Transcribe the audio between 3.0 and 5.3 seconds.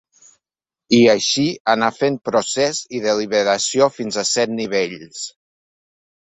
i deliberació fins a set nivells.